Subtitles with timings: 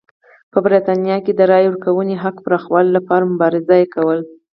[0.51, 4.23] په برېټانیا کې یې د رایې ورکونې حق پراخولو لپاره مبارزه کوله.